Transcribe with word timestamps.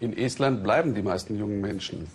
In 0.00 0.16
Estland 0.16 0.62
bleiben 0.62 0.94
die 0.94 1.02
meisten 1.02 1.38
jungen 1.38 1.60
Menschen. 1.60 2.08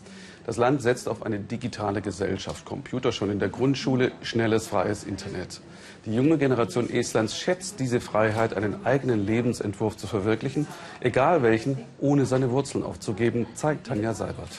Das 0.45 0.57
Land 0.57 0.81
setzt 0.81 1.07
auf 1.07 1.23
eine 1.23 1.39
digitale 1.39 2.01
Gesellschaft, 2.01 2.65
Computer 2.65 3.11
schon 3.11 3.29
in 3.29 3.39
der 3.39 3.49
Grundschule, 3.49 4.11
schnelles, 4.21 4.67
freies 4.67 5.03
Internet. 5.03 5.61
Die 6.05 6.15
junge 6.15 6.37
Generation 6.37 6.89
Estlands 6.89 7.37
schätzt 7.37 7.79
diese 7.79 7.99
Freiheit, 7.99 8.55
einen 8.55 8.85
eigenen 8.85 9.25
Lebensentwurf 9.25 9.95
zu 9.97 10.07
verwirklichen, 10.07 10.65
egal 11.01 11.43
welchen, 11.43 11.77
ohne 11.99 12.25
seine 12.25 12.51
Wurzeln 12.51 12.83
aufzugeben, 12.83 13.47
zeigt 13.53 13.87
Tanja 13.87 14.13
Seibert. 14.13 14.49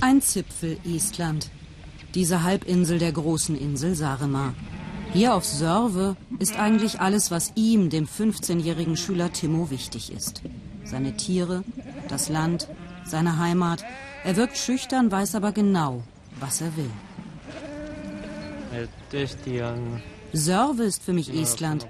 Ein 0.00 0.20
Zipfel 0.22 0.78
Estland. 0.84 1.50
Diese 2.14 2.42
Halbinsel 2.42 2.98
der 2.98 3.12
großen 3.12 3.56
Insel 3.56 3.94
Saaremaa. 3.94 4.54
Hier 5.12 5.34
auf 5.34 5.44
Sörve 5.44 6.16
ist 6.38 6.58
eigentlich 6.58 7.00
alles, 7.00 7.30
was 7.30 7.52
ihm, 7.54 7.90
dem 7.90 8.06
15-jährigen 8.06 8.96
Schüler 8.96 9.30
Timo, 9.32 9.70
wichtig 9.70 10.10
ist. 10.10 10.42
Seine 10.84 11.16
Tiere, 11.16 11.64
das 12.08 12.30
Land, 12.30 12.68
seine 13.04 13.38
Heimat. 13.38 13.84
Er 14.24 14.36
wirkt 14.36 14.56
schüchtern, 14.56 15.10
weiß 15.12 15.34
aber 15.34 15.52
genau, 15.52 16.02
was 16.40 16.62
er 16.62 16.74
will. 16.76 16.90
Sörve 20.32 20.84
ist 20.84 21.02
für 21.02 21.12
mich 21.12 21.28
Estland. 21.28 21.86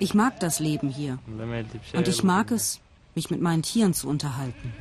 Ich 0.00 0.14
mag 0.14 0.40
das 0.40 0.58
Leben 0.58 0.88
hier. 0.88 1.18
Und 1.94 2.08
ich 2.08 2.24
mag 2.24 2.50
es, 2.50 2.80
mich 3.14 3.30
mit 3.30 3.40
meinen 3.40 3.62
Tieren 3.62 3.94
zu 3.94 4.08
unterhalten. 4.08 4.72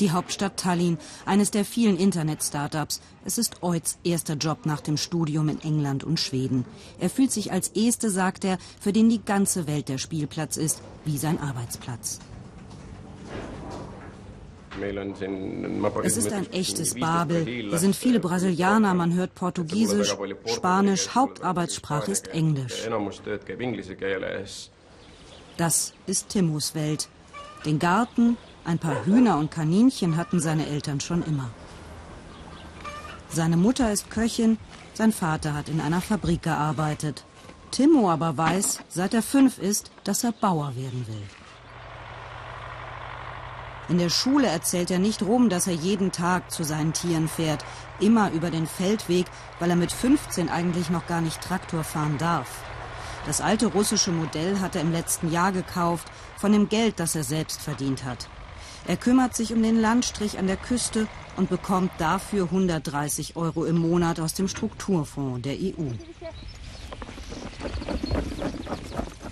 Die 0.00 0.12
Hauptstadt 0.12 0.56
Tallinn, 0.56 0.98
eines 1.26 1.50
der 1.50 1.64
vielen 1.64 1.96
Internet-Startups. 1.96 3.00
Es 3.24 3.36
ist 3.36 3.62
Oids 3.62 3.98
erster 4.04 4.34
Job 4.34 4.64
nach 4.64 4.80
dem 4.80 4.96
Studium 4.96 5.48
in 5.48 5.60
England 5.60 6.04
und 6.04 6.20
Schweden. 6.20 6.64
Er 7.00 7.10
fühlt 7.10 7.32
sich 7.32 7.50
als 7.50 7.68
Este, 7.74 8.10
sagt 8.10 8.44
er, 8.44 8.58
für 8.80 8.92
den 8.92 9.08
die 9.08 9.24
ganze 9.24 9.66
Welt 9.66 9.88
der 9.88 9.98
Spielplatz 9.98 10.56
ist, 10.56 10.82
wie 11.04 11.18
sein 11.18 11.40
Arbeitsplatz. 11.40 12.20
Es 16.04 16.16
ist 16.16 16.32
ein 16.32 16.52
echtes 16.52 16.94
Babel. 16.94 17.44
Hier 17.44 17.78
sind 17.78 17.96
viele 17.96 18.20
Brasilianer, 18.20 18.94
man 18.94 19.14
hört 19.14 19.34
Portugiesisch, 19.34 20.16
Spanisch, 20.46 21.08
Hauptarbeitssprache 21.14 22.12
ist 22.12 22.28
Englisch. 22.28 22.88
Das 25.56 25.92
ist 26.06 26.28
Timmos 26.28 26.74
Welt. 26.76 27.08
Den 27.64 27.80
Garten, 27.80 28.36
ein 28.68 28.78
paar 28.78 29.06
Hühner 29.06 29.38
und 29.38 29.50
Kaninchen 29.50 30.18
hatten 30.18 30.40
seine 30.40 30.66
Eltern 30.66 31.00
schon 31.00 31.22
immer. 31.22 31.48
Seine 33.30 33.56
Mutter 33.56 33.90
ist 33.90 34.10
Köchin, 34.10 34.58
sein 34.92 35.10
Vater 35.10 35.54
hat 35.54 35.70
in 35.70 35.80
einer 35.80 36.02
Fabrik 36.02 36.42
gearbeitet. 36.42 37.24
Timmo 37.70 38.10
aber 38.10 38.36
weiß, 38.36 38.80
seit 38.90 39.14
er 39.14 39.22
fünf 39.22 39.58
ist, 39.58 39.90
dass 40.04 40.22
er 40.22 40.32
Bauer 40.32 40.76
werden 40.76 41.06
will. 41.08 41.22
In 43.88 43.96
der 43.96 44.10
Schule 44.10 44.48
erzählt 44.48 44.90
er 44.90 44.98
nicht 44.98 45.22
rum, 45.22 45.48
dass 45.48 45.66
er 45.66 45.72
jeden 45.72 46.12
Tag 46.12 46.50
zu 46.50 46.62
seinen 46.62 46.92
Tieren 46.92 47.28
fährt, 47.28 47.64
immer 48.00 48.30
über 48.32 48.50
den 48.50 48.66
Feldweg, 48.66 49.24
weil 49.60 49.70
er 49.70 49.76
mit 49.76 49.92
15 49.92 50.50
eigentlich 50.50 50.90
noch 50.90 51.06
gar 51.06 51.22
nicht 51.22 51.40
Traktor 51.40 51.84
fahren 51.84 52.18
darf. 52.18 52.48
Das 53.24 53.40
alte 53.40 53.68
russische 53.68 54.12
Modell 54.12 54.60
hat 54.60 54.76
er 54.76 54.82
im 54.82 54.92
letzten 54.92 55.32
Jahr 55.32 55.52
gekauft, 55.52 56.06
von 56.36 56.52
dem 56.52 56.68
Geld, 56.68 57.00
das 57.00 57.14
er 57.14 57.24
selbst 57.24 57.62
verdient 57.62 58.04
hat. 58.04 58.28
Er 58.86 58.96
kümmert 58.96 59.34
sich 59.36 59.52
um 59.52 59.62
den 59.62 59.80
Landstrich 59.80 60.38
an 60.38 60.46
der 60.46 60.56
Küste 60.56 61.06
und 61.36 61.50
bekommt 61.50 61.90
dafür 61.98 62.44
130 62.44 63.36
Euro 63.36 63.64
im 63.64 63.78
Monat 63.78 64.20
aus 64.20 64.34
dem 64.34 64.48
Strukturfonds 64.48 65.42
der 65.42 65.54
EU. 65.54 65.92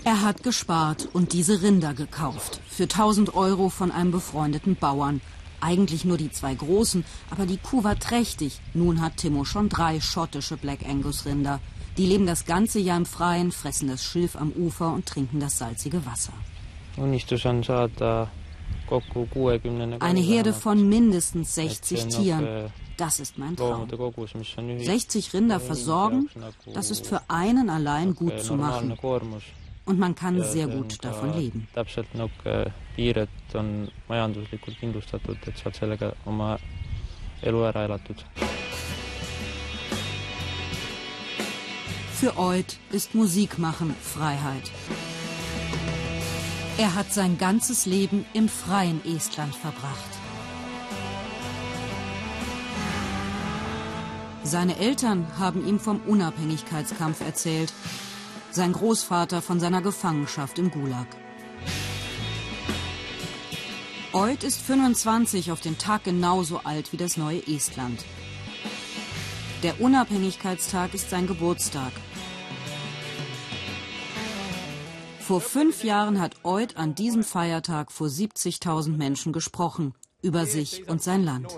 Er 0.05 0.22
hat 0.22 0.44
gespart 0.44 1.08
und 1.12 1.33
diese 1.33 1.62
Rinder 1.62 1.92
gekauft. 1.92 2.61
Für 2.69 2.84
1000 2.84 3.34
Euro 3.34 3.70
von 3.70 3.91
einem 3.91 4.12
befreundeten 4.12 4.77
Bauern. 4.77 5.20
Eigentlich 5.60 6.05
nur 6.05 6.16
die 6.16 6.31
zwei 6.31 6.55
großen, 6.55 7.04
aber 7.31 7.44
die 7.44 7.56
Kuh 7.56 7.82
war 7.82 7.98
trächtig. 7.98 8.60
Nun 8.72 9.00
hat 9.00 9.16
Timo 9.16 9.44
schon 9.44 9.69
drei 9.69 10.00
schottische 10.00 10.56
Black 10.56 10.87
Angus 10.88 11.26
Rinder. 11.26 11.60
Die 11.97 12.06
leben 12.06 12.26
das 12.26 12.44
ganze 12.44 12.78
Jahr 12.78 12.98
im 12.98 13.06
Freien, 13.06 13.50
fressen 13.50 13.88
das 13.88 14.04
Schilf 14.04 14.37
am 14.37 14.53
Ufer 14.53 14.92
und 14.92 15.06
trinken 15.06 15.41
das 15.41 15.59
salzige 15.59 16.04
Wasser. 16.06 16.34
Eine 20.00 20.21
Herde 20.21 20.53
von 20.53 20.88
mindestens 20.88 21.54
60 21.54 22.06
Tieren. 22.09 22.71
Das 22.97 23.21
ist 23.21 23.37
mein 23.37 23.56
Traum. 23.56 23.88
60 23.88 25.34
Rinder 25.34 25.60
versorgen, 25.60 26.31
das 26.72 26.91
ist 26.91 27.06
für 27.06 27.21
einen 27.28 27.69
allein 27.69 28.15
gut 28.15 28.41
zu 28.41 28.54
machen 28.54 28.97
und 29.87 29.99
man 29.99 30.15
kann 30.15 30.43
sehr 30.43 30.66
gut 30.66 31.04
davon 31.04 31.37
leben. 31.38 31.69
Für 42.15 42.38
Oid 42.38 42.78
ist 42.93 43.15
Musik 43.15 43.59
machen 43.59 43.94
Freiheit. 44.00 44.71
Er 46.78 46.94
hat 46.94 47.12
sein 47.12 47.38
ganzes 47.38 47.87
Leben 47.87 48.26
im 48.34 48.48
freien 48.48 49.00
Estland 49.04 49.54
verbracht. 49.54 50.10
Seine 54.44 54.78
Eltern 54.78 55.26
haben 55.38 55.66
ihm 55.66 55.81
vom 55.81 56.00
Unabhängigkeitskampf 56.03 57.20
erzählt 57.20 57.72
sein 58.56 58.72
Großvater 58.72 59.42
von 59.42 59.60
seiner 59.60 59.82
Gefangenschaft 59.82 60.59
im 60.59 60.70
Gulag. 60.70 61.06
Oid 64.12 64.44
ist 64.44 64.62
25 64.62 65.53
auf 65.53 65.60
den 65.60 65.76
Tag 65.76 66.04
genauso 66.04 66.60
alt 66.65 66.92
wie 66.92 66.97
das 66.97 67.19
neue 67.19 67.47
Estland. 67.47 68.03
Der 69.62 69.81
Unabhängigkeitstag 69.81 70.94
ist 70.94 71.10
sein 71.10 71.26
Geburtstag. 71.26 71.92
Vor 75.26 75.41
fünf 75.41 75.82
Jahren 75.82 76.20
hat 76.20 76.44
Oid 76.44 76.76
an 76.76 76.94
diesem 76.94 77.25
Feiertag 77.25 77.91
vor 77.91 78.06
70.000 78.06 78.97
Menschen 78.97 79.32
gesprochen 79.32 79.92
über 80.22 80.47
sich 80.47 80.88
und 80.88 81.03
sein 81.03 81.25
Land. 81.25 81.50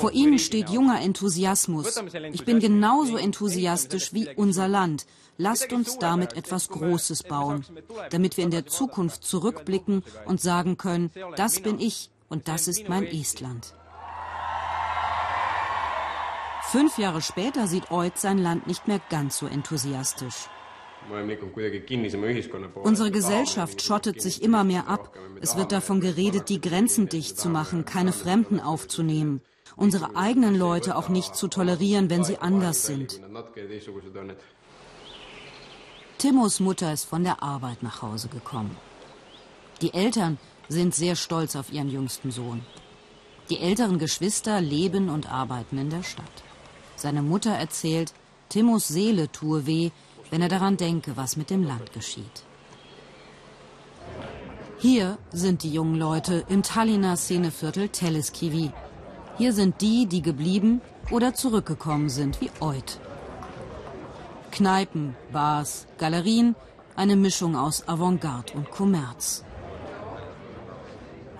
Vor 0.00 0.12
ihnen 0.12 0.38
steht 0.38 0.70
junger 0.70 1.02
Enthusiasmus. 1.02 2.00
Ich 2.32 2.46
bin 2.46 2.60
genauso 2.60 3.18
enthusiastisch 3.18 4.14
wie 4.14 4.26
unser 4.36 4.68
Land. 4.68 5.04
Lasst 5.36 5.70
uns 5.70 5.98
damit 5.98 6.34
etwas 6.34 6.68
Großes 6.68 7.24
bauen, 7.24 7.66
damit 8.08 8.38
wir 8.38 8.44
in 8.44 8.52
der 8.52 8.64
Zukunft 8.64 9.22
zurückblicken 9.22 10.02
und 10.24 10.40
sagen 10.40 10.78
können, 10.78 11.10
das 11.36 11.60
bin 11.60 11.78
ich 11.78 12.08
und 12.30 12.48
das 12.48 12.68
ist 12.68 12.88
mein 12.88 13.04
Estland. 13.04 13.74
Fünf 16.70 16.96
Jahre 16.96 17.20
später 17.20 17.66
sieht 17.66 17.90
Oid 17.90 18.16
sein 18.16 18.38
Land 18.38 18.66
nicht 18.66 18.88
mehr 18.88 19.00
ganz 19.10 19.36
so 19.36 19.46
enthusiastisch. 19.46 20.48
Unsere 22.82 23.10
Gesellschaft 23.10 23.82
schottet 23.82 24.20
sich 24.20 24.42
immer 24.42 24.64
mehr 24.64 24.88
ab. 24.88 25.16
Es 25.40 25.56
wird 25.56 25.72
davon 25.72 26.00
geredet, 26.00 26.48
die 26.48 26.60
Grenzen 26.60 27.08
dicht 27.08 27.38
zu 27.38 27.48
machen, 27.48 27.84
keine 27.84 28.12
Fremden 28.12 28.60
aufzunehmen, 28.60 29.40
unsere 29.76 30.16
eigenen 30.16 30.54
Leute 30.54 30.96
auch 30.96 31.08
nicht 31.08 31.34
zu 31.34 31.48
tolerieren, 31.48 32.10
wenn 32.10 32.24
sie 32.24 32.38
anders 32.38 32.86
sind. 32.86 33.20
Timmos 36.18 36.60
Mutter 36.60 36.92
ist 36.92 37.04
von 37.04 37.22
der 37.22 37.42
Arbeit 37.42 37.82
nach 37.82 38.02
Hause 38.02 38.28
gekommen. 38.28 38.76
Die 39.80 39.94
Eltern 39.94 40.38
sind 40.68 40.94
sehr 40.94 41.14
stolz 41.14 41.54
auf 41.56 41.72
ihren 41.72 41.88
jüngsten 41.88 42.30
Sohn. 42.30 42.64
Die 43.50 43.60
älteren 43.60 43.98
Geschwister 43.98 44.60
leben 44.60 45.08
und 45.08 45.30
arbeiten 45.30 45.78
in 45.78 45.90
der 45.90 46.02
Stadt. 46.02 46.24
Seine 46.96 47.22
Mutter 47.22 47.52
erzählt, 47.52 48.12
Timmos 48.48 48.88
Seele 48.88 49.30
tue 49.30 49.66
weh, 49.66 49.90
wenn 50.30 50.42
er 50.42 50.48
daran 50.48 50.76
denke, 50.76 51.16
was 51.16 51.36
mit 51.36 51.50
dem 51.50 51.62
Land 51.62 51.92
geschieht. 51.92 52.44
Hier 54.78 55.18
sind 55.32 55.64
die 55.64 55.72
jungen 55.72 55.96
Leute 55.96 56.44
im 56.48 56.62
Tallinner 56.62 57.16
Szeneviertel 57.16 57.88
Teleskivi. 57.88 58.70
Hier 59.36 59.52
sind 59.52 59.80
die, 59.80 60.06
die 60.06 60.22
geblieben 60.22 60.80
oder 61.10 61.34
zurückgekommen 61.34 62.08
sind, 62.08 62.40
wie 62.40 62.50
Oid. 62.60 63.00
Kneipen, 64.52 65.16
Bars, 65.32 65.86
Galerien, 65.98 66.54
eine 66.96 67.16
Mischung 67.16 67.56
aus 67.56 67.86
Avantgarde 67.88 68.54
und 68.54 68.70
Kommerz. 68.70 69.44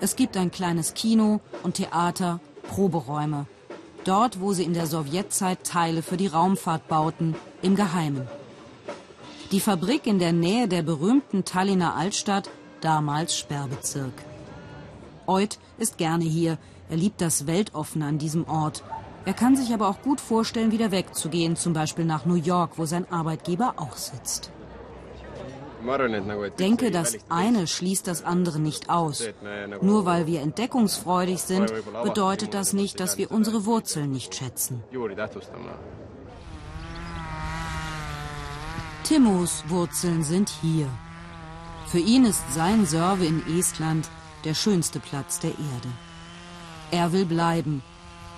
Es 0.01 0.15
gibt 0.15 0.37
ein 0.37 0.51
kleines 0.51 0.93
Kino 0.93 1.41
und 1.63 1.75
Theater, 1.75 2.39
Proberäume. 2.63 3.45
Dort, 4.05 4.39
wo 4.39 4.53
sie 4.53 4.63
in 4.63 4.73
der 4.73 4.87
Sowjetzeit 4.87 5.65
Teile 5.65 6.01
für 6.01 6.15
die 6.15 6.27
Raumfahrt 6.27 6.87
bauten, 6.87 7.35
im 7.61 7.75
Geheimen. 7.75 8.27
Die 9.51 9.59
Fabrik 9.59 10.05
in 10.05 10.19
der 10.19 10.31
Nähe 10.31 10.67
der 10.67 10.83
berühmten 10.83 11.43
Tallinner 11.43 11.95
Altstadt, 11.95 12.51
damals 12.81 13.35
Sperrbezirk. 13.35 14.13
Oid 15.25 15.57
ist 15.79 15.97
gerne 15.97 16.23
hier. 16.23 16.59
Er 16.87 16.97
liebt 16.97 17.19
das 17.19 17.47
Weltoffene 17.47 18.05
an 18.05 18.19
diesem 18.19 18.47
Ort. 18.47 18.83
Er 19.25 19.33
kann 19.33 19.55
sich 19.55 19.73
aber 19.73 19.89
auch 19.89 20.03
gut 20.03 20.21
vorstellen, 20.21 20.71
wieder 20.71 20.91
wegzugehen, 20.91 21.55
zum 21.55 21.73
Beispiel 21.73 22.05
nach 22.05 22.25
New 22.25 22.35
York, 22.35 22.77
wo 22.77 22.85
sein 22.85 23.11
Arbeitgeber 23.11 23.73
auch 23.77 23.97
sitzt. 23.97 24.51
Denke, 26.59 26.91
das 26.91 27.17
eine 27.29 27.65
schließt 27.65 28.05
das 28.07 28.23
andere 28.23 28.59
nicht 28.59 28.89
aus. 28.89 29.23
Nur 29.81 30.05
weil 30.05 30.27
wir 30.27 30.41
entdeckungsfreudig 30.41 31.41
sind, 31.41 31.73
bedeutet 32.03 32.53
das 32.53 32.73
nicht, 32.73 32.99
dass 32.99 33.17
wir 33.17 33.31
unsere 33.31 33.65
Wurzeln 33.65 34.11
nicht 34.11 34.35
schätzen. 34.35 34.83
Timmos 39.09 39.63
Wurzeln 39.69 40.23
sind 40.23 40.49
hier. 40.61 40.87
Für 41.87 41.97
ihn 41.97 42.25
ist 42.25 42.43
sein 42.53 42.85
Serve 42.85 43.25
in 43.25 43.41
Estland 43.57 44.07
der 44.43 44.53
schönste 44.53 44.99
Platz 44.99 45.39
der 45.39 45.49
Erde. 45.49 45.89
Er 46.91 47.11
will 47.11 47.25
bleiben. 47.25 47.81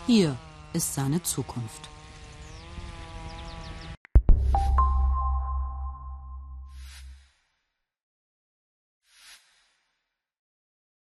Hier 0.08 0.38
ist 0.72 0.94
seine 0.94 1.22
Zukunft. 1.24 1.90